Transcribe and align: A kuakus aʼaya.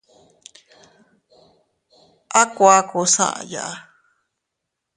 A 2.39 2.43
kuakus 2.55 3.13
aʼaya. 3.27 3.65